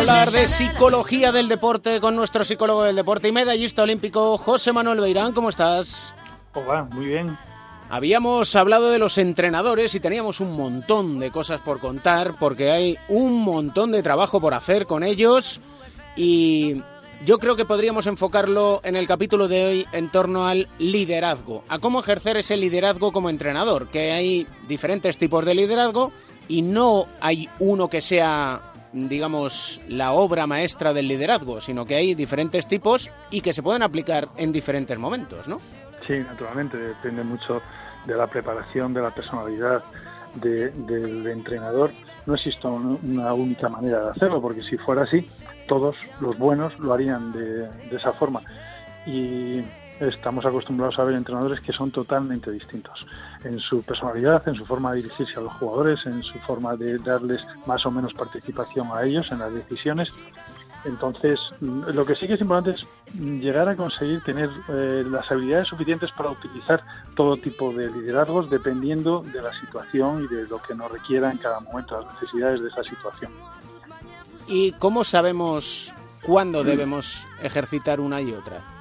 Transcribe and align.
hablar 0.00 0.30
de 0.30 0.46
psicología 0.46 1.30
del 1.30 1.46
deporte 1.48 2.00
con 2.00 2.16
nuestro 2.16 2.42
psicólogo 2.42 2.84
del 2.84 2.96
deporte 2.96 3.28
y 3.28 3.32
medallista 3.32 3.82
olímpico 3.82 4.38
José 4.38 4.72
Manuel 4.72 4.98
Beirán. 4.98 5.34
¿Cómo 5.34 5.50
estás? 5.50 6.14
Hola, 6.54 6.84
muy 6.84 7.04
bien. 7.04 7.36
Habíamos 7.90 8.56
hablado 8.56 8.90
de 8.90 8.98
los 8.98 9.18
entrenadores 9.18 9.94
y 9.94 10.00
teníamos 10.00 10.40
un 10.40 10.56
montón 10.56 11.18
de 11.18 11.30
cosas 11.30 11.60
por 11.60 11.80
contar 11.80 12.36
porque 12.38 12.70
hay 12.70 12.96
un 13.08 13.42
montón 13.42 13.92
de 13.92 14.02
trabajo 14.02 14.40
por 14.40 14.54
hacer 14.54 14.86
con 14.86 15.04
ellos 15.04 15.60
y 16.16 16.82
yo 17.26 17.38
creo 17.38 17.54
que 17.54 17.66
podríamos 17.66 18.06
enfocarlo 18.06 18.80
en 18.82 18.96
el 18.96 19.06
capítulo 19.06 19.48
de 19.48 19.66
hoy 19.66 19.86
en 19.92 20.08
torno 20.08 20.46
al 20.46 20.66
liderazgo, 20.78 21.62
a 21.68 21.78
cómo 21.78 22.00
ejercer 22.00 22.38
ese 22.38 22.56
liderazgo 22.56 23.12
como 23.12 23.28
entrenador, 23.28 23.88
que 23.88 24.12
hay 24.12 24.46
diferentes 24.66 25.18
tipos 25.18 25.44
de 25.44 25.54
liderazgo 25.54 26.10
y 26.48 26.62
no 26.62 27.06
hay 27.20 27.50
uno 27.58 27.88
que 27.88 28.00
sea 28.00 28.69
digamos, 28.92 29.80
la 29.88 30.12
obra 30.12 30.46
maestra 30.46 30.92
del 30.92 31.08
liderazgo, 31.08 31.60
sino 31.60 31.84
que 31.84 31.94
hay 31.94 32.14
diferentes 32.14 32.66
tipos 32.66 33.10
y 33.30 33.40
que 33.40 33.52
se 33.52 33.62
pueden 33.62 33.82
aplicar 33.82 34.28
en 34.36 34.52
diferentes 34.52 34.98
momentos, 34.98 35.48
¿no? 35.48 35.60
Sí, 36.06 36.14
naturalmente, 36.18 36.76
depende 36.76 37.22
mucho 37.22 37.62
de 38.06 38.16
la 38.16 38.26
preparación, 38.26 38.92
de 38.94 39.02
la 39.02 39.10
personalidad 39.10 39.84
del 40.34 41.26
entrenador. 41.26 41.90
No 42.26 42.34
existe 42.34 42.66
una 42.66 43.32
única 43.32 43.68
manera 43.68 44.04
de 44.04 44.10
hacerlo, 44.10 44.40
porque 44.40 44.60
si 44.60 44.76
fuera 44.76 45.02
así, 45.02 45.28
todos 45.66 45.96
los 46.20 46.36
buenos 46.38 46.78
lo 46.78 46.92
harían 46.92 47.32
de, 47.32 47.68
de 47.68 47.96
esa 47.96 48.12
forma. 48.12 48.42
Y 49.06 49.62
estamos 50.00 50.44
acostumbrados 50.46 50.98
a 50.98 51.04
ver 51.04 51.14
entrenadores 51.14 51.60
que 51.60 51.72
son 51.72 51.90
totalmente 51.90 52.50
distintos 52.50 53.06
en 53.44 53.58
su 53.58 53.82
personalidad, 53.82 54.46
en 54.48 54.54
su 54.54 54.64
forma 54.64 54.92
de 54.92 55.02
dirigirse 55.02 55.38
a 55.38 55.42
los 55.42 55.52
jugadores, 55.54 56.04
en 56.06 56.22
su 56.22 56.38
forma 56.40 56.76
de 56.76 56.96
darles 56.98 57.42
más 57.66 57.84
o 57.86 57.90
menos 57.90 58.12
participación 58.14 58.88
a 58.92 59.02
ellos 59.04 59.26
en 59.30 59.38
las 59.38 59.52
decisiones. 59.52 60.14
Entonces, 60.84 61.38
mm, 61.60 61.90
lo 61.90 62.06
que 62.06 62.14
sí 62.14 62.26
que 62.26 62.34
es 62.34 62.40
importante 62.40 62.80
es 62.80 63.20
llegar 63.20 63.68
a 63.68 63.76
conseguir 63.76 64.22
tener 64.22 64.48
eh, 64.68 65.04
las 65.06 65.30
habilidades 65.30 65.68
suficientes 65.68 66.10
para 66.12 66.30
utilizar 66.30 66.82
todo 67.14 67.36
tipo 67.36 67.72
de 67.72 67.90
liderazgos 67.90 68.48
dependiendo 68.48 69.20
de 69.20 69.42
la 69.42 69.52
situación 69.60 70.24
y 70.24 70.34
de 70.34 70.48
lo 70.48 70.60
que 70.62 70.74
nos 70.74 70.90
requiera 70.90 71.30
en 71.30 71.38
cada 71.38 71.60
momento, 71.60 72.00
las 72.00 72.14
necesidades 72.14 72.62
de 72.62 72.68
esa 72.68 72.82
situación. 72.82 73.32
¿Y 74.48 74.72
cómo 74.72 75.04
sabemos 75.04 75.94
cuándo 76.22 76.64
debemos 76.64 77.26
ejercitar 77.42 78.00
una 78.00 78.20
y 78.20 78.32
otra? 78.32 78.79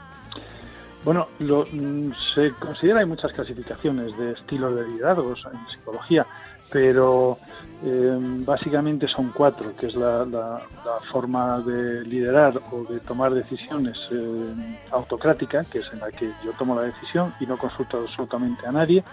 Bueno, 1.10 1.28
lo, 1.40 1.66
mm, 1.66 2.12
se 2.36 2.52
considera 2.52 3.00
hay 3.00 3.08
muchas 3.08 3.34
clasificaciones 3.34 4.16
de 4.16 4.34
estilos 4.34 4.76
de 4.76 4.88
liderazgos 4.88 5.44
en 5.52 5.68
psicología, 5.68 6.28
pero 6.72 7.40
eh, 7.84 8.16
básicamente 8.46 9.08
son 9.08 9.32
cuatro, 9.32 9.76
que 9.76 9.88
es 9.88 9.96
la, 9.96 10.62
forma 11.12 11.62
de 11.62 12.06
liderar 12.06 12.62
o 12.72 12.84
de 12.84 13.00
tomar 13.00 13.34
decisiones 13.34 13.98
eh, 14.12 14.78
autocrática, 14.92 15.64
que 15.64 15.80
es 15.80 15.92
en 15.92 16.00
la 16.02 16.12
que 16.12 16.32
yo 16.46 16.52
tomo 16.60 16.76
la 16.76 16.84
decisión 16.84 17.34
y 17.40 17.48
no 17.48 17.58
consulto 17.58 18.06
absolutamente 18.08 18.68
a 18.68 18.72
nadie 18.72 19.04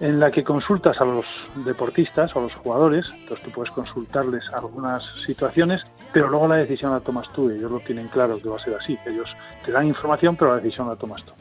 en 0.00 0.20
la 0.20 0.30
que 0.30 0.44
consultas 0.44 1.00
a 1.00 1.04
los 1.04 1.24
deportistas 1.64 2.34
o 2.34 2.40
a 2.40 2.42
los 2.42 2.54
jugadores, 2.54 3.06
entonces 3.20 3.44
tú 3.44 3.52
puedes 3.52 3.70
consultarles 3.72 4.44
algunas 4.52 5.04
situaciones, 5.26 5.86
pero 6.12 6.28
luego 6.28 6.48
la 6.48 6.56
decisión 6.56 6.92
la 6.92 7.00
tomas 7.00 7.30
tú 7.32 7.50
y 7.50 7.56
ellos 7.56 7.70
lo 7.70 7.80
tienen 7.80 8.08
claro 8.08 8.40
que 8.40 8.48
va 8.48 8.56
a 8.56 8.64
ser 8.64 8.74
así, 8.74 8.98
ellos 9.06 9.28
te 9.64 9.72
dan 9.72 9.86
información, 9.86 10.36
pero 10.36 10.50
la 10.50 10.60
decisión 10.60 10.88
la 10.88 10.96
tomas 10.96 11.22
tú. 11.24 11.32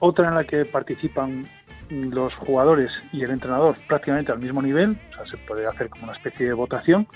Otra 0.00 0.28
en 0.28 0.34
la 0.34 0.44
que 0.44 0.64
participan 0.64 1.46
los 1.90 2.34
jugadores 2.34 2.90
y 3.12 3.22
el 3.22 3.30
entrenador 3.30 3.74
prácticamente 3.86 4.30
al 4.30 4.38
mismo 4.38 4.60
nivel, 4.60 4.98
o 5.10 5.14
sea, 5.14 5.26
se 5.26 5.38
puede 5.38 5.66
hacer 5.66 5.88
como 5.88 6.04
una 6.04 6.12
especie 6.12 6.46
de 6.46 6.52
votación 6.52 7.06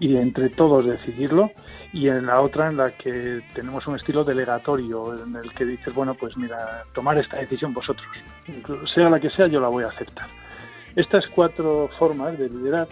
y 0.00 0.16
entre 0.16 0.48
todos 0.48 0.86
decidirlo 0.86 1.52
y 1.92 2.08
en 2.08 2.26
la 2.26 2.40
otra 2.40 2.68
en 2.68 2.78
la 2.78 2.90
que 2.90 3.42
tenemos 3.54 3.86
un 3.86 3.96
estilo 3.96 4.24
delegatorio 4.24 5.14
en 5.22 5.36
el 5.36 5.52
que 5.52 5.64
dices, 5.64 5.94
bueno, 5.94 6.14
pues 6.14 6.36
mira, 6.36 6.84
tomar 6.92 7.18
esta 7.18 7.36
decisión 7.36 7.74
vosotros, 7.74 8.08
sea 8.92 9.10
la 9.10 9.20
que 9.20 9.30
sea, 9.30 9.46
yo 9.46 9.60
la 9.60 9.68
voy 9.68 9.84
a 9.84 9.88
aceptar. 9.88 10.28
Estas 10.96 11.28
cuatro 11.28 11.88
formas 11.98 12.38
de 12.38 12.48
liderar, 12.48 12.88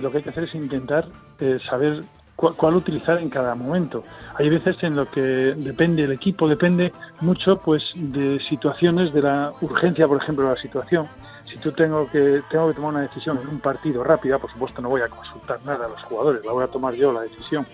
lo 0.00 0.10
que 0.10 0.18
hay 0.18 0.22
que 0.22 0.30
hacer 0.30 0.44
es 0.44 0.54
intentar 0.54 1.08
eh, 1.40 1.58
saber 1.68 2.02
cuál 2.38 2.76
utilizar 2.76 3.18
en 3.18 3.28
cada 3.28 3.54
momento. 3.54 4.04
Hay 4.36 4.48
veces 4.48 4.76
en 4.82 4.94
lo 4.94 5.10
que 5.10 5.20
depende 5.20 6.04
el 6.04 6.12
equipo, 6.12 6.48
depende 6.48 6.92
mucho 7.20 7.60
pues 7.60 7.82
de 7.94 8.38
situaciones 8.48 9.12
de 9.12 9.22
la 9.22 9.52
urgencia, 9.60 10.06
por 10.06 10.22
ejemplo, 10.22 10.44
de 10.44 10.54
la 10.54 10.60
situación 10.60 11.08
si 11.48 11.56
tú 11.58 11.72
tengo 11.72 12.08
que 12.10 12.42
tengo 12.50 12.68
que 12.68 12.74
tomar 12.74 12.90
una 12.90 13.00
decisión 13.02 13.38
en 13.38 13.48
un 13.48 13.60
partido 13.60 14.04
rápida, 14.04 14.38
por 14.38 14.52
supuesto 14.52 14.82
no 14.82 14.90
voy 14.90 15.00
a 15.00 15.08
consultar 15.08 15.58
nada 15.64 15.86
a 15.86 15.88
los 15.88 16.02
jugadores, 16.04 16.44
la 16.44 16.52
voy 16.52 16.64
a 16.64 16.68
tomar 16.68 16.94
yo 16.94 17.12
la 17.12 17.22
decisión. 17.22 17.66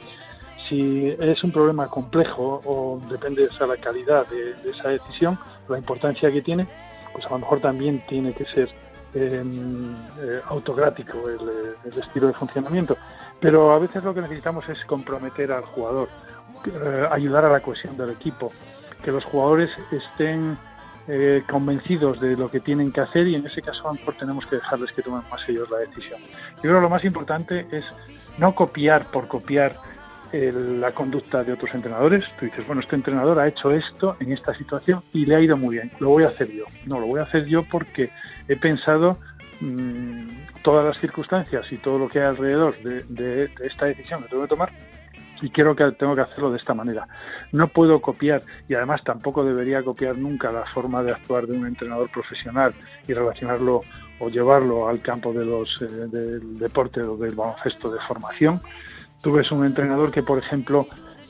Si 0.69 1.15
es 1.19 1.45
un 1.45 1.53
problema 1.53 1.89
complejo 1.89 2.61
o 2.65 3.01
depende 3.11 3.47
de 3.47 3.67
la 3.67 3.77
calidad 3.77 4.27
de, 4.29 4.71
esa 4.71 4.89
decisión, 4.89 5.39
la 5.69 5.77
importancia 5.77 6.31
que 6.31 6.41
tiene, 6.41 6.67
pues 7.13 7.27
a 7.27 7.31
lo 7.31 7.41
mejor 7.41 7.61
también 7.61 8.03
tiene 8.09 8.33
que 8.33 8.47
ser 8.47 8.71
em, 9.15 9.95
eh, 10.21 10.41
autocrático 10.47 11.29
el, 11.29 11.99
estilo 11.99 12.29
de 12.29 12.33
funcionamiento. 12.33 12.97
Pero 13.45 13.73
a 13.73 13.79
veces 13.79 14.03
lo 14.03 14.15
que 14.15 14.23
necesitamos 14.23 14.67
es 14.71 14.83
comprometer 14.87 15.53
al 15.53 15.65
jugador, 15.65 16.09
eh, 16.65 17.07
ayudar 17.11 17.45
a 17.45 17.51
la 17.51 17.61
cohesión 17.61 17.95
del 17.95 18.09
equipo, 18.09 18.51
que 19.03 19.13
los 19.13 19.23
jugadores 19.23 19.69
estén 19.93 20.57
eh, 21.09 21.43
convencidos 21.47 22.23
de 22.23 22.39
lo 22.39 22.51
que 22.51 22.61
tienen 22.61 22.91
que 22.91 23.03
hacer 23.03 23.29
y 23.29 23.35
en 23.35 23.45
ese 23.45 23.61
caso 23.61 23.83
a 23.83 23.93
lo 23.93 23.99
mejor 23.99 24.15
tenemos 24.15 24.47
que 24.47 24.57
dejarles 24.57 24.93
que 24.93 25.03
tomen 25.03 25.21
más 25.31 25.47
ellos 25.47 25.69
la 25.71 25.77
decisión. 25.77 26.23
Yo 26.23 26.63
creo 26.63 26.77
que 26.77 26.81
lo 26.81 26.89
más 26.89 27.05
importante 27.05 27.67
es 27.71 27.85
no 28.39 28.55
copiar 28.55 29.11
por 29.11 29.29
copiar 29.29 29.77
la 30.33 30.93
conducta 30.93 31.45
de 31.45 31.53
otros 31.53 31.75
entrenadores. 31.75 32.25
Tú 32.41 32.47
dices, 32.47 32.67
bueno, 32.67 32.81
este 32.81 32.97
entrenador 32.97 33.39
ha 33.39 33.47
hecho 33.47 33.71
esto 33.73 34.17
en 34.21 34.33
esta 34.33 34.55
situación 34.55 35.03
y 35.13 35.27
le 35.27 35.37
ha 35.37 35.41
ido 35.41 35.59
muy 35.59 35.77
bien, 35.77 35.93
lo 36.01 36.09
voy 36.09 36.25
a 36.25 36.29
hacer 36.29 36.51
yo. 36.51 36.65
No, 36.87 36.99
lo 36.99 37.09
voy 37.09 37.21
a 37.21 37.25
hacer 37.25 37.45
yo 37.45 37.63
porque 37.63 38.09
he 38.49 38.57
pensado 38.57 39.19
mm, 39.61 40.44
todas 40.65 40.87
las 40.87 40.99
circunstancias 40.99 41.71
y 41.71 41.77
todo 41.77 41.99
lo 41.99 42.09
que 42.09 42.21
hay 42.21 42.25
alrededor 42.25 42.75
de, 42.79 43.51
esta 43.63 43.85
decisión 43.85 44.23
que 44.23 44.31
tengo 44.31 44.45
que 44.45 44.49
tomar 44.49 44.73
y 45.43 45.51
quiero 45.51 45.77
que 45.77 45.93
tengo 45.93 46.15
que 46.15 46.23
hacerlo 46.23 46.51
de 46.51 46.57
esta 46.57 46.73
manera. 46.73 47.07
No 47.53 47.69
puedo 47.69 48.01
copiar 48.01 48.43
y 48.67 48.73
además 48.73 49.05
tampoco 49.05 49.45
debería 49.45 49.83
copiar 49.83 50.17
nunca 50.17 50.51
la 50.51 50.65
forma 50.65 51.03
de 51.03 51.13
actuar 51.13 51.47
de 51.47 51.59
un 51.59 51.67
entrenador 51.67 52.09
profesional 52.09 52.73
y 53.07 53.13
relacionarlo 53.13 53.83
o 54.19 54.31
llevarlo 54.31 54.89
al 54.89 55.03
campo 55.03 55.35
de 55.35 55.45
los, 55.45 55.69
eh, 55.83 55.85
del 55.87 56.59
deporte 56.59 57.03
o 57.03 57.19
del 57.19 57.35
baloncesto 57.35 57.91
de 57.93 58.01
formación. 58.09 58.63
Tú 59.23 59.33
ves 59.33 59.53
un 59.53 59.67
entrenador 59.67 60.11
que, 60.11 60.23
por 60.23 60.39
ejemplo, 60.39 60.87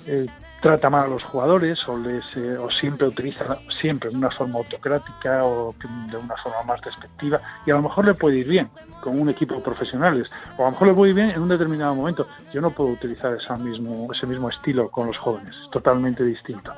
eh, 0.07 0.27
trata 0.61 0.89
mal 0.89 1.05
a 1.05 1.09
los 1.09 1.23
jugadores 1.25 1.79
o 1.89 1.97
les 1.97 2.25
eh, 2.37 2.57
o 2.59 2.71
siempre 2.71 3.07
utiliza 3.07 3.59
siempre 3.81 4.11
de 4.11 4.17
una 4.17 4.31
forma 4.31 4.59
autocrática 4.59 5.45
o 5.45 5.75
de 6.11 6.17
una 6.17 6.37
forma 6.37 6.63
más 6.63 6.81
despectiva 6.81 7.41
y 7.67 7.71
a 7.71 7.75
lo 7.75 7.83
mejor 7.83 8.07
le 8.07 8.15
puede 8.15 8.39
ir 8.39 8.49
bien 8.49 8.71
con 9.03 9.21
un 9.21 9.29
equipo 9.29 9.55
de 9.57 9.61
profesionales 9.61 10.31
o 10.57 10.63
a 10.63 10.67
lo 10.67 10.71
mejor 10.73 10.89
le 10.89 10.95
puede 10.95 11.11
ir 11.11 11.17
bien 11.17 11.31
en 11.31 11.43
un 11.43 11.49
determinado 11.49 11.95
momento. 11.95 12.27
Yo 12.53 12.61
no 12.61 12.71
puedo 12.71 12.91
utilizar 12.91 13.35
ese 13.35 13.53
mismo 13.57 14.13
ese 14.13 14.27
mismo 14.27 14.49
estilo 14.49 14.91
con 14.91 15.07
los 15.07 15.19
jóvenes 15.19 15.55
totalmente 15.71 16.25
distinto 16.25 16.73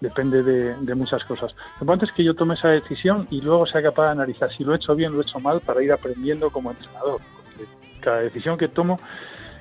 depende 0.00 0.42
de, 0.42 0.74
de 0.74 0.94
muchas 0.96 1.24
cosas. 1.24 1.54
Lo 1.78 1.84
importante 1.84 2.06
es 2.06 2.12
que 2.12 2.24
yo 2.24 2.34
tome 2.34 2.54
esa 2.54 2.68
decisión 2.68 3.28
y 3.30 3.40
luego 3.40 3.66
sea 3.66 3.80
capaz 3.80 4.06
de 4.06 4.10
analizar 4.10 4.50
si 4.50 4.64
lo 4.64 4.72
he 4.72 4.76
hecho 4.76 4.96
bien 4.96 5.12
o 5.12 5.14
lo 5.14 5.22
he 5.22 5.24
hecho 5.24 5.38
mal 5.38 5.60
para 5.60 5.80
ir 5.80 5.92
aprendiendo 5.92 6.50
como 6.50 6.72
entrenador 6.72 7.20
porque 7.44 7.70
cada 8.00 8.18
decisión 8.18 8.58
que 8.58 8.68
tomo 8.68 8.98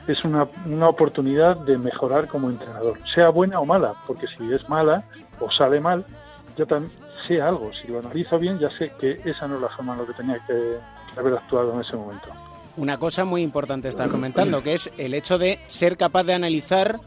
es 0.07 0.23
una, 0.23 0.47
una 0.65 0.89
oportunidad 0.89 1.57
de 1.57 1.77
mejorar 1.77 2.27
como 2.27 2.49
entrenador, 2.49 2.97
sea 3.13 3.29
buena 3.29 3.59
o 3.59 3.65
mala, 3.65 3.93
porque 4.07 4.27
si 4.27 4.53
es 4.53 4.67
mala 4.69 5.03
o 5.39 5.51
sale 5.51 5.79
mal, 5.79 6.05
yo 6.57 6.65
también 6.65 6.91
sé 7.27 7.41
algo, 7.41 7.71
si 7.73 7.87
lo 7.87 7.99
analizo 7.99 8.39
bien 8.39 8.59
ya 8.59 8.69
sé 8.69 8.91
que 8.99 9.21
esa 9.25 9.47
no 9.47 9.55
es 9.55 9.61
la 9.61 9.69
forma 9.69 9.93
en 9.93 9.99
la 9.99 10.05
que 10.05 10.13
tenía 10.13 10.39
que, 10.45 10.77
haber 11.17 11.33
actuado 11.33 11.73
en 11.73 11.81
ese 11.81 11.95
momento. 11.97 12.29
Una 12.77 12.97
cosa 12.97 13.25
muy 13.25 13.41
importante 13.41 13.89
estar 13.89 14.09
comentando, 14.09 14.63
que 14.63 14.73
es 14.73 14.89
el 14.97 15.13
hecho 15.13 15.37
de 15.37 15.59
ser 15.67 15.97
capaz 15.97 16.23
de 16.23 16.33
analizar 16.33 17.01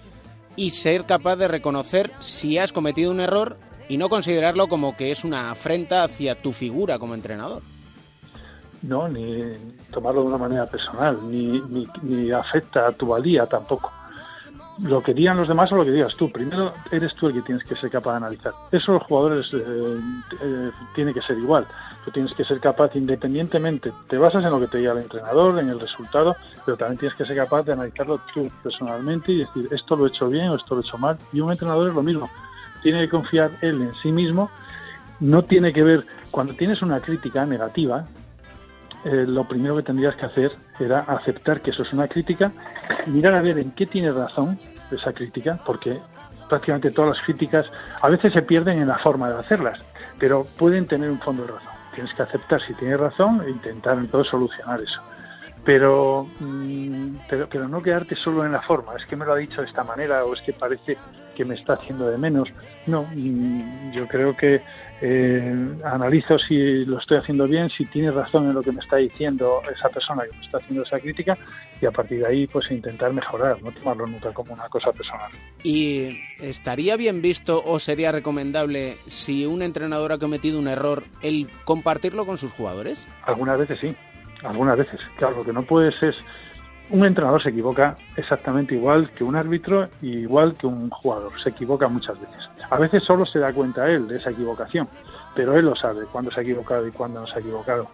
y 0.57 0.71
ser 0.71 1.05
capaz 1.05 1.37
de 1.37 1.49
reconocer 1.49 2.11
si 2.19 2.59
has 2.59 2.73
cometido 2.73 3.11
un 3.11 3.21
error 3.21 3.57
y 3.89 3.97
no 3.97 4.11
considerarlo 4.11 4.69
como 4.69 4.95
que 4.95 5.11
es 5.11 5.25
una 5.25 5.51
afrenta 5.51 6.05
hacia 6.05 6.35
tu 6.35 6.53
figura 6.53 6.99
como 6.99 7.15
entrenador 7.15 7.63
no 8.87 9.09
ni 9.09 9.43
tomarlo 9.91 10.23
de 10.23 10.29
una 10.29 10.39
manera 10.39 10.67
personal, 10.67 11.19
ni, 11.31 11.63
ni, 12.03 12.31
afecta 12.31 12.89
a 12.89 12.93
tu 12.93 13.09
valía 13.09 13.47
tampoco. 13.47 13.93
Lo 14.83 15.01
que 15.01 15.15
digan 15.15 15.37
los 15.37 15.47
demás 15.47 15.71
o 15.71 15.77
lo 15.77 15.85
que 15.85 15.93
digas 15.93 16.17
tú. 16.17 16.31
Primero 16.33 16.73
eres 16.91 17.15
tú 17.15 17.29
el 17.29 17.35
que 17.35 17.43
tienes 17.43 17.63
que 17.65 17.77
ser 17.77 17.91
capaz 17.91 18.11
de 18.13 18.17
analizar. 18.17 18.53
Eso 18.73 18.95
los 18.95 19.05
jugadores 19.05 19.55
eh, 19.55 20.01
eh, 20.43 20.71
tiene 20.97 21.15
que 21.15 21.23
ser 21.23 21.39
igual. 21.39 21.65
Tú 22.05 22.11
tienes 22.11 22.35
que 22.35 22.45
ser 22.45 22.59
capaz 22.59 22.91
independientemente. 22.97 23.93
Te 24.09 24.19
basas 24.19 24.45
en 24.45 24.51
lo 24.51 24.59
que 24.59 24.67
te 24.67 24.79
diga 24.79 24.93
el 24.93 24.99
entrenador, 24.99 25.61
en 25.61 25.69
el 25.69 25.79
resultado, 25.79 26.35
pero 26.65 26.77
también 26.77 26.99
tienes 26.99 27.17
que 27.17 27.25
ser 27.25 27.37
capaz 27.37 27.63
de 27.63 27.73
analizarlo 27.73 28.21
tú 28.35 28.51
personalmente 28.65 29.33
y 29.33 29.39
decir 29.39 29.69
esto 29.71 29.95
lo 29.95 30.07
he 30.07 30.09
hecho 30.09 30.29
bien 30.29 30.49
o 30.49 30.57
esto 30.57 30.75
lo 30.75 30.81
he 30.81 30.85
hecho 30.85 30.99
mal. 30.99 31.17
Y 31.33 31.41
un 31.41 31.53
entrenador 31.53 31.89
es 31.89 31.95
lo 31.95 32.03
mismo. 32.03 32.29
Tiene 32.83 33.03
que 33.03 33.11
confiar 33.11 33.53
él 33.61 33.81
en 33.81 33.95
sí 34.03 34.11
mismo. 34.11 34.51
No 35.21 35.45
tiene 35.45 35.73
que 35.73 35.85
ver 35.85 36.05
cuando 36.33 36.53
tienes 36.55 36.83
una 36.83 36.99
crítica 36.99 37.47
negativa, 37.47 38.05
eh, 39.05 39.25
lo 39.27 39.45
primero 39.45 39.77
que 39.77 39.83
tendrías 39.83 40.17
que 40.17 40.27
hacer 40.27 40.53
era 40.81 41.01
aceptar 41.01 41.61
que 41.61 41.71
eso 41.71 41.83
es 41.83 41.93
una 41.93 42.09
crítica, 42.09 42.53
mirar 43.07 43.35
a 43.35 43.43
ver 43.43 43.59
en 43.59 43.73
qué 43.73 43.87
tiene 43.87 44.13
razón 44.13 44.59
esa 44.91 45.13
crítica, 45.13 45.59
porque 45.67 45.99
prácticamente 46.49 46.91
todas 46.91 47.17
las 47.17 47.25
críticas 47.25 47.67
a 48.01 48.09
veces 48.09 48.33
se 48.33 48.43
pierden 48.43 48.79
en 48.79 48.89
la 48.89 48.99
forma 48.99 49.31
de 49.31 49.39
hacerlas, 49.39 49.79
pero 50.19 50.47
pueden 50.59 50.87
tener 50.87 51.11
un 51.11 51.21
fondo 51.21 51.45
de 51.45 51.53
razón. 51.53 51.73
Tienes 51.95 52.15
que 52.15 52.23
aceptar 52.23 52.61
si 52.63 52.75
tienes 52.75 52.99
razón 52.99 53.43
e 53.47 53.51
intentar 53.51 53.99
entonces 53.99 54.31
solucionar 54.31 54.81
eso. 54.81 55.01
Pero, 55.65 56.27
mm, 56.41 57.17
pero, 57.29 57.49
pero 57.49 57.69
no 57.69 57.83
quedarte 57.83 58.17
solo 58.17 58.45
en 58.45 58.53
la 58.53 58.63
forma, 58.63 58.95
es 58.97 59.07
que 59.07 59.17
me 59.17 59.25
lo 59.25 59.33
ha 59.33 59.37
dicho 59.37 59.63
de 59.63 59.69
esta 59.69 59.85
manera 59.85 60.25
o 60.25 60.35
es 60.35 60.41
que 60.43 60.53
parece 60.53 60.99
que 61.35 61.45
me 61.45 61.55
está 61.55 61.75
haciendo 61.75 62.11
de 62.11 62.19
menos. 62.19 62.49
No, 62.87 63.07
mm, 63.15 63.93
yo 63.93 64.07
creo 64.07 64.37
que 64.37 64.61
eh, 65.01 65.69
analizo 65.85 66.39
si 66.39 66.85
lo 66.85 66.99
estoy 66.99 67.19
haciendo 67.19 67.47
bien, 67.47 67.69
si 67.69 67.85
tiene 67.85 68.11
razón 68.11 68.47
en 68.47 68.55
lo 68.55 68.63
que 68.63 68.73
me 68.73 68.81
está 68.81 68.97
diciendo 68.97 69.61
esa 69.75 69.89
persona 69.89 70.23
que 70.23 70.37
me 70.37 70.45
está 70.45 70.59
haciendo 70.59 70.83
esa 70.83 70.99
crítica 70.99 71.37
y 71.81 71.87
a 71.87 71.91
partir 71.91 72.21
de 72.21 72.27
ahí 72.27 72.47
pues 72.47 72.71
intentar 72.71 73.13
mejorar, 73.13 73.61
no 73.63 73.71
tomarlo 73.73 74.07
nunca 74.07 74.33
como 74.33 74.55
una 74.55 74.69
cosa 74.69 74.93
personal. 74.93 75.31
¿Y 75.63 76.21
estaría 76.41 76.97
bien 76.97 77.21
visto 77.21 77.63
o 77.65 77.79
sería 77.79 78.13
recomendable 78.13 78.97
si 79.07 79.45
un 79.45 79.63
entrenador 79.63 80.13
ha 80.13 80.19
cometido 80.19 80.59
un 80.59 80.69
error 80.69 81.03
el 81.23 81.49
compartirlo 81.65 82.25
con 82.25 82.39
sus 82.39 82.53
jugadores? 82.53 83.07
Algunas 83.25 83.59
veces 83.59 83.79
sí, 83.81 83.95
algunas 84.43 84.79
veces. 84.79 85.01
Claro, 85.17 85.37
lo 85.37 85.45
que 85.45 85.53
no 85.53 85.65
puedes 85.65 86.01
es 86.03 86.17
un 86.91 87.05
entrenador 87.05 87.43
se 87.43 87.49
equivoca 87.49 87.97
exactamente 88.17 88.75
igual 88.75 89.11
que 89.11 89.25
un 89.25 89.37
árbitro 89.37 89.89
y 90.03 90.19
igual 90.19 90.55
que 90.55 90.67
un 90.67 90.91
jugador. 90.91 91.33
Se 91.43 91.51
equivoca 91.51 91.89
muchas 91.89 92.21
veces. 92.21 92.49
A 92.71 92.79
veces 92.79 93.03
solo 93.03 93.25
se 93.27 93.39
da 93.39 93.53
cuenta 93.53 93.89
él 93.89 94.07
de 94.07 94.19
esa 94.19 94.31
equivocación, 94.31 94.89
pero 95.35 95.57
él 95.57 95.65
lo 95.65 95.75
sabe 95.75 96.05
cuándo 96.11 96.31
se 96.31 96.41
ha 96.41 96.43
equivocado 96.43 96.87
y 96.87 96.91
cuándo 96.91 97.21
no 97.21 97.27
se 97.27 97.37
ha 97.37 97.41
equivocado. 97.41 97.89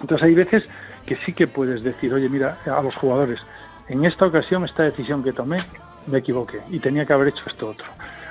Entonces 0.00 0.26
hay 0.26 0.34
veces 0.34 0.64
que 1.06 1.16
sí 1.16 1.32
que 1.32 1.46
puedes 1.46 1.82
decir, 1.82 2.12
oye, 2.12 2.28
mira, 2.28 2.58
a 2.66 2.82
los 2.82 2.94
jugadores, 2.96 3.40
en 3.88 4.04
esta 4.04 4.26
ocasión, 4.26 4.64
esta 4.64 4.82
decisión 4.82 5.22
que 5.22 5.32
tomé, 5.32 5.64
me 6.06 6.18
equivoqué 6.18 6.60
y 6.68 6.78
tenía 6.78 7.04
que 7.04 7.12
haber 7.12 7.28
hecho 7.28 7.42
esto 7.46 7.70
otro. 7.70 7.86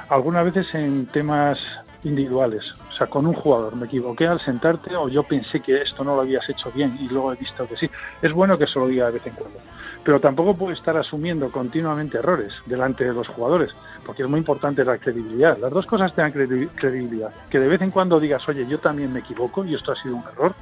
Algunas 0.09 0.45
veces 0.45 0.73
en 0.75 1.07
temas 1.07 1.59
individuales, 2.07 2.63
o 2.89 2.97
sea, 2.97 3.07
con 3.07 3.27
un 3.27 3.33
jugador, 3.33 3.75
me 3.75 3.85
equivoqué 3.85 4.27
al 4.27 4.39
sentarte 4.43 4.95
o 4.95 5.07
yo 5.09 5.23
pensé 5.23 5.59
que 5.61 5.81
esto 5.81 6.03
no 6.03 6.15
lo 6.15 6.21
habías 6.21 6.47
hecho 6.49 6.71
bien 6.71 6.97
y 6.99 7.07
luego 7.07 7.33
he 7.33 7.35
visto 7.35 7.67
que 7.67 7.77
sí. 7.77 7.89
Es 8.21 8.33
bueno 8.33 8.57
que 8.57 8.67
se 8.67 8.79
lo 8.79 8.87
diga 8.87 9.07
de 9.07 9.13
vez 9.13 9.27
en 9.27 9.33
cuando 9.33 9.59
pero 10.07 10.21
tampoco 10.21 10.55
puede 10.55 10.73
estar 10.73 10.95
asumiendo 10.95 11.51
continuamente 11.51 12.17
errores 12.17 12.53
delante 12.65 13.03
de 13.03 13.11
los 13.11 13.27
jugadores, 13.27 13.71
porque 14.05 14.23
es 14.23 14.29
muy 14.29 14.39
importante 14.39 14.85
la 14.85 14.97
credibilidad. 14.97 15.57
Las 15.57 15.69
dos 15.69 15.85
cosas 15.85 16.15
te 16.15 16.31
credibilidad. 16.31 17.33
Que 17.49 17.59
de 17.59 17.67
vez 17.67 17.81
en 17.81 17.91
cuando 17.91 18.17
digas, 18.17 18.47
oye, 18.47 18.65
yo 18.67 18.79
también 18.79 19.11
me 19.11 19.19
equivoco 19.19 19.65
y 19.65 19.75
esto 19.75 19.91
ha 19.91 20.01
sido 20.01 20.15
un 20.15 20.23
error. 20.31 20.53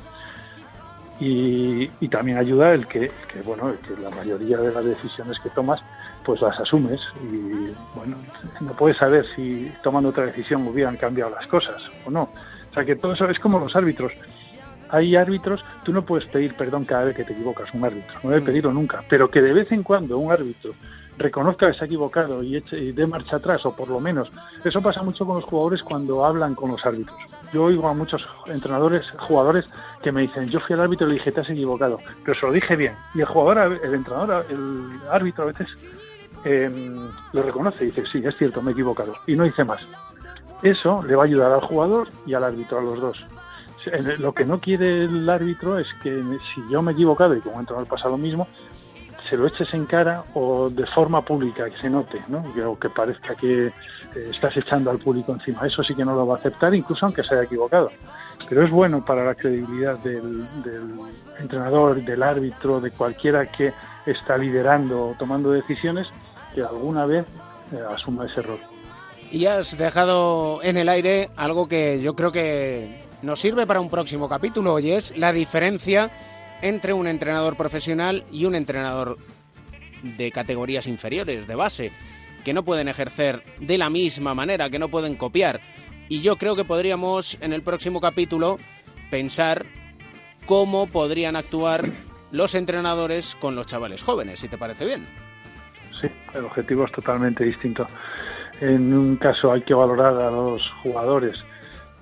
Y, 1.20 1.88
también 2.10 2.38
ayuda 2.38 2.74
el 2.74 2.88
que, 2.88 3.12
bueno, 3.44 3.74
que 3.86 4.02
la 4.02 4.10
mayoría 4.10 4.58
de 4.58 4.72
las 4.72 4.86
decisiones 4.86 5.38
que 5.40 5.50
tomas, 5.50 5.82
pues 6.24 6.42
las 6.42 6.60
asumes. 6.60 7.00
Y 7.30 7.74
bueno, 7.96 8.18
no 8.62 8.74
puedes 8.74 8.98
saber 8.98 9.26
si 9.36 9.72
tomando 9.84 10.10
otra 10.10 10.26
decisión 10.26 10.68
hubieran 10.68 10.98
cambiado 10.98 11.32
las 11.32 11.48
cosas 11.48 11.82
o 12.06 12.12
no. 12.12 12.24
O 12.24 12.74
sea 12.74 12.86
que 12.86 12.96
todo 12.96 13.14
eso 13.14 13.30
es 13.30 13.40
como 13.40 13.60
los 13.60 13.76
árbitros 13.76 14.12
hay 14.90 15.16
árbitros, 15.16 15.64
tú 15.84 15.92
no 15.92 16.06
puedes 16.06 16.28
pedir 16.28 16.56
perdón 16.56 16.86
cada 16.86 17.06
vez 17.06 17.16
que 17.16 17.24
te 17.24 17.34
equivocas, 17.34 17.74
un 17.74 17.84
árbitro, 17.84 18.16
no 18.24 18.30
debe 18.30 18.46
pedirlo 18.46 18.72
nunca, 18.72 19.04
pero 19.10 19.30
que 19.30 19.42
de 19.42 19.54
vez 19.54 19.72
en 19.72 19.84
cuando 19.84 20.18
un 20.18 20.32
árbitro 20.32 20.74
reconozca 21.18 21.72
que 21.72 21.78
se 21.78 21.84
ha 21.84 21.88
equivocado 21.88 22.44
y, 22.44 22.58
eche, 22.58 22.78
y 22.78 22.92
dé 22.92 23.08
marcha 23.08 23.38
atrás, 23.38 23.66
o 23.66 23.76
por 23.76 23.90
lo 23.90 24.00
menos, 24.00 24.32
eso 24.64 24.82
pasa 24.82 25.02
mucho 25.02 25.26
con 25.26 25.36
los 25.36 25.46
jugadores 25.46 25.82
cuando 25.82 26.26
hablan 26.26 26.56
con 26.56 26.72
los 26.72 26.86
árbitros. 26.86 27.18
Yo 27.54 27.64
oigo 27.64 27.88
a 27.88 27.94
muchos 27.94 28.28
entrenadores, 28.48 29.10
jugadores, 29.12 29.70
que 30.02 30.12
me 30.12 30.22
dicen, 30.22 30.50
yo 30.50 30.60
fui 30.60 30.74
al 30.74 30.82
árbitro 30.82 31.08
y 31.08 31.12
le 31.12 31.16
dije, 31.16 31.32
te 31.32 31.42
has 31.42 31.50
equivocado, 31.50 31.98
pero 32.24 32.40
se 32.40 32.46
lo 32.46 32.52
dije 32.52 32.76
bien. 32.76 32.94
Y 33.14 33.22
el 33.22 33.26
jugador, 33.26 33.80
el 33.84 33.94
entrenador, 33.94 34.46
el 34.50 35.00
árbitro 35.10 35.44
a 35.44 35.48
veces 35.48 35.68
em, 36.44 37.10
lo 37.34 37.44
reconoce 37.44 37.84
y 37.84 37.88
dice, 37.88 38.04
sí, 38.12 38.22
es 38.24 38.36
cierto, 38.38 38.62
me 38.62 38.72
he 38.72 38.74
equivocado, 38.74 39.16
y 39.28 39.36
no 39.36 39.44
dice 39.44 39.64
más. 39.64 39.82
Eso 40.62 41.04
le 41.04 41.16
va 41.16 41.24
a 41.24 41.26
ayudar 41.26 41.52
al 41.52 41.62
jugador 41.62 42.08
y 42.26 42.34
al 42.34 42.44
árbitro, 42.44 42.80
a 42.80 42.82
los 42.82 43.00
dos 43.00 43.26
lo 44.18 44.34
que 44.34 44.46
no 44.46 44.60
quiere 44.60 45.06
el 45.06 45.30
árbitro 45.30 45.78
es 45.78 45.88
que 46.02 46.22
si 46.54 46.62
yo 46.72 46.82
me 46.82 46.92
he 46.92 46.94
equivocado 46.94 47.36
y 47.36 47.42
como 47.42 47.60
entrenador 47.60 47.88
pasa 47.88 48.10
lo 48.10 48.18
mismo, 48.18 48.48
se 49.30 49.38
lo 49.38 49.48
eches 49.48 49.74
en 49.74 49.86
cara 49.86 50.24
o 50.34 50.70
de 50.70 50.86
forma 50.88 51.24
pública, 51.24 51.70
que 51.70 51.78
se 51.80 51.90
note, 51.90 52.22
¿no? 52.28 52.44
o 52.70 52.80
que 52.80 52.90
parezca 52.90 53.36
que 53.36 53.72
estás 54.32 54.56
echando 54.58 54.92
al 54.92 55.00
público 55.00 55.34
encima. 55.34 55.66
Eso 55.66 55.84
sí 55.84 55.96
que 55.96 56.06
no 56.06 56.16
lo 56.16 56.28
va 56.28 56.36
a 56.36 56.38
aceptar, 56.38 56.74
incluso 56.76 57.06
aunque 57.06 57.24
se 57.24 57.34
haya 57.34 57.44
equivocado. 57.44 57.90
Pero 58.48 58.64
es 58.64 58.70
bueno 58.70 59.04
para 59.04 59.26
la 59.26 59.36
credibilidad 59.36 59.98
del, 60.00 60.48
entrenador, 61.40 62.04
del 62.04 62.22
árbitro, 62.22 62.80
de 62.80 62.92
cualquiera 62.92 63.46
que 63.46 63.74
está 64.06 64.38
liderando 64.38 65.10
o 65.10 65.16
tomando 65.16 65.52
decisiones, 65.52 66.08
que 66.54 66.62
alguna 66.62 67.06
vez 67.06 67.26
eh, 67.72 67.80
asuma 67.90 68.26
ese 68.26 68.42
rol. 68.42 68.60
Y 69.32 69.48
has 69.48 69.78
dejado 69.78 70.62
en 70.62 70.78
el 70.78 70.88
aire 70.88 71.32
algo 71.36 71.68
que 71.68 72.00
yo 72.02 72.16
creo 72.16 72.32
que 72.32 73.04
nos 73.24 73.40
sirve 73.40 73.66
para 73.66 73.82
un 73.82 73.90
próximo 73.90 74.30
capítulo 74.30 74.78
y 74.80 74.92
es 74.92 75.18
la 75.18 75.32
diferencia 75.32 76.12
entre 76.66 76.94
un 76.94 77.08
entrenador 77.08 77.56
profesional 77.56 78.24
y 78.32 78.46
un 78.46 78.56
entrenador 78.56 79.18
de 80.02 80.32
categorías 80.32 80.88
inferiores, 80.88 81.48
de 81.48 81.56
base, 81.56 81.92
que 82.44 82.54
no 82.54 82.64
pueden 82.64 82.88
ejercer 82.88 83.44
de 83.60 83.78
la 83.78 83.92
misma 83.92 84.34
manera, 84.34 84.70
que 84.72 84.80
no 84.80 84.90
pueden 84.90 85.16
copiar. 85.16 85.60
Y 86.10 86.22
yo 86.22 86.38
creo 86.38 86.56
que 86.56 86.66
podríamos 86.66 87.38
en 87.40 87.54
el 87.54 87.62
próximo 87.62 88.02
capítulo 88.02 88.58
pensar 89.12 89.66
cómo 90.48 90.88
podrían 90.88 91.36
actuar 91.36 91.90
los 92.32 92.56
entrenadores 92.56 93.36
con 93.40 93.56
los 93.56 93.68
chavales 93.68 94.02
jóvenes, 94.02 94.40
si 94.40 94.48
te 94.48 94.58
parece 94.58 94.86
bien. 94.86 95.06
Sí, 96.02 96.08
el 96.34 96.46
objetivo 96.46 96.86
es 96.86 96.92
totalmente 96.92 97.44
distinto. 97.44 97.88
En 98.60 98.92
un 98.92 99.18
caso 99.18 99.52
hay 99.52 99.62
que 99.62 99.76
valorar 99.76 100.20
a 100.20 100.32
los 100.32 100.68
jugadores 100.82 101.38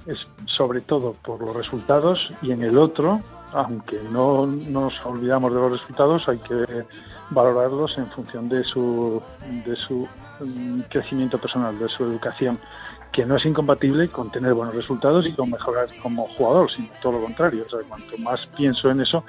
es 0.06 0.28
sobre 0.46 0.82
todo 0.82 1.16
por 1.24 1.42
los 1.42 1.56
resultados 1.56 2.28
y 2.42 2.52
en 2.52 2.64
el 2.64 2.78
otro, 2.78 3.22
aunque 3.54 4.00
no 4.12 4.46
nos 4.46 4.94
olvidamos 5.06 5.54
de 5.54 5.60
los 5.60 5.72
resultados, 5.74 6.28
hay 6.28 6.40
que 6.40 6.86
valorarlos 7.30 7.98
en 7.98 8.08
función 8.08 8.50
de 8.50 8.64
su, 8.64 9.22
de 9.66 9.76
su 9.76 10.08
mm, 10.40 10.82
crecimiento 10.90 11.38
personal, 11.38 11.78
de 11.78 11.90
su 11.90 12.04
educación, 12.04 12.60
que 13.12 13.26
no 13.26 13.38
es 13.38 13.46
incompatible 13.46 14.10
con 14.10 14.32
tener 14.32 14.54
buenos 14.54 14.76
resultados 14.76 15.26
y 15.28 15.34
con 15.34 15.52
mejorar 15.52 15.88
como 16.02 16.28
jugador, 16.30 16.72
sino 16.72 16.90
todo 17.02 17.14
lo 17.14 17.22
contrario. 17.22 17.64
O 17.66 17.70
sea, 17.70 17.88
cuanto 17.88 18.18
más 18.18 18.46
pienso 18.58 18.90
en 18.90 19.02
eso, 19.02 19.24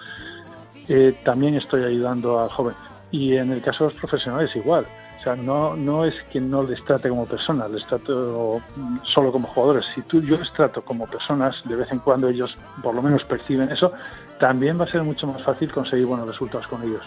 eh, 0.88 1.18
también 1.24 1.54
estoy 1.54 1.84
ayudando 1.84 2.40
al 2.40 2.48
joven. 2.50 2.74
Y 3.14 3.36
en 3.36 3.52
el 3.52 3.62
caso 3.62 3.84
de 3.84 3.90
los 3.90 4.00
profesionales 4.00 4.50
igual 4.56 4.86
sea, 5.24 5.34
no, 5.34 5.74
no 5.74 6.04
es 6.04 6.14
que 6.30 6.40
no 6.40 6.62
les 6.62 6.84
trate 6.84 7.08
como 7.08 7.26
personas, 7.26 7.70
les 7.70 7.84
trato 7.86 8.62
solo 9.02 9.32
como 9.32 9.48
jugadores. 9.48 9.84
Si 9.94 10.02
tú, 10.02 10.22
yo 10.22 10.36
les 10.36 10.52
trato 10.52 10.84
como 10.84 11.06
personas, 11.06 11.56
de 11.64 11.74
vez 11.74 11.90
en 11.90 11.98
cuando 11.98 12.28
ellos 12.28 12.56
por 12.82 12.94
lo 12.94 13.02
menos 13.02 13.24
perciben 13.24 13.70
eso, 13.70 13.92
también 14.38 14.78
va 14.78 14.84
a 14.84 14.90
ser 14.90 15.02
mucho 15.02 15.26
más 15.26 15.42
fácil 15.42 15.72
conseguir 15.72 16.06
buenos 16.06 16.28
resultados 16.28 16.66
con 16.68 16.82
ellos. 16.82 17.02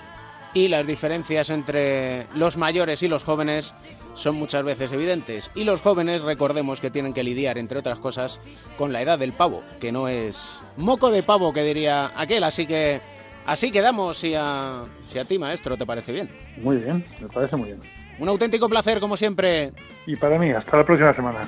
Y 0.54 0.70
las 0.70 0.88
diferencias 0.88 1.52
entre 1.52 2.26
los 2.36 2.58
mayores 2.58 3.04
y 3.04 3.08
los 3.08 3.24
jóvenes 3.24 3.76
son 4.16 4.36
muchas 4.38 4.64
veces 4.64 4.92
evidentes. 4.92 5.52
Y 5.54 5.66
los 5.66 5.82
jóvenes, 5.82 6.24
recordemos 6.24 6.82
que 6.82 6.90
tienen 6.90 7.14
que 7.14 7.24
lidiar, 7.24 7.60
entre 7.60 7.78
otras 7.78 8.00
cosas, 8.00 8.40
con 8.78 8.92
la 8.92 9.02
edad 9.02 9.20
del 9.20 9.34
pavo, 9.34 9.62
que 9.80 9.92
no 9.92 10.08
es 10.08 10.60
moco 10.78 11.12
de 11.12 11.22
pavo, 11.22 11.54
que 11.54 11.64
diría 11.64 12.12
aquel. 12.16 12.44
Así 12.44 12.66
que 12.66 13.02
así 13.48 13.72
quedamos, 13.72 14.18
si 14.18 14.36
a, 14.36 14.84
si 15.08 15.18
a 15.18 15.26
ti, 15.26 15.40
maestro, 15.40 15.76
te 15.76 15.86
parece 15.86 16.12
bien. 16.12 16.30
Muy 16.58 16.78
bien, 16.78 17.04
me 17.20 17.28
parece 17.28 17.56
muy 17.56 17.70
bien. 17.70 17.80
Un 18.20 18.30
auténtico 18.30 18.70
placer, 18.70 19.00
como 19.00 19.18
siempre. 19.18 19.72
Y 20.06 20.16
para 20.16 20.38
mí, 20.38 20.52
hasta 20.52 20.78
la 20.78 20.86
próxima 20.86 21.14
semana. 21.16 21.40